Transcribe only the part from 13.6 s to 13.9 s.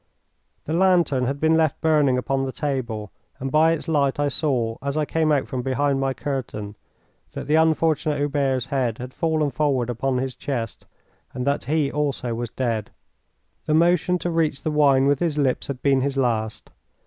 That